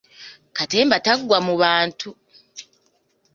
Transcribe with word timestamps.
Katemba 0.57 0.97
taggwa 1.05 1.37
mu 1.47 1.53
bantu! 1.61 2.09